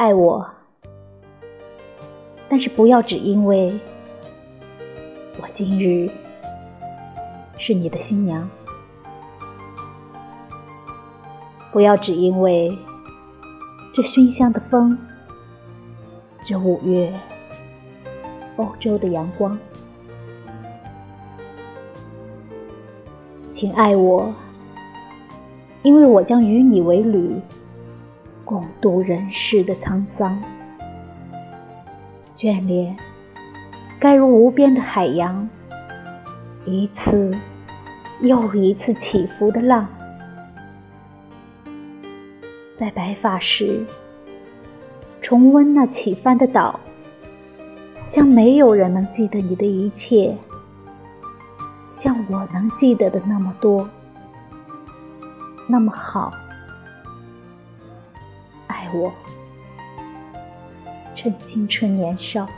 [0.00, 0.48] 爱我，
[2.48, 3.78] 但是不要只因为
[5.42, 6.08] 我今日
[7.58, 8.48] 是你的新娘，
[11.70, 12.74] 不要只因为
[13.92, 14.96] 这熏香的风，
[16.46, 17.12] 这五月
[18.56, 19.58] 欧洲的阳光，
[23.52, 24.32] 请爱我。
[25.82, 27.38] 因为我将与你为侣，
[28.50, 30.42] 共度人世的沧桑。
[32.36, 32.96] 眷恋，
[34.00, 35.48] 该如无边的海洋，
[36.64, 37.32] 一次
[38.18, 39.86] 又一次起伏的浪。
[42.76, 43.86] 在白发时，
[45.22, 46.80] 重温那起帆的岛，
[48.08, 50.36] 将没有人能记得你的一切，
[51.94, 53.88] 像我能记得的那么多。
[55.68, 56.32] 那么好，
[58.94, 59.12] 我，
[61.16, 62.48] 趁青春年少。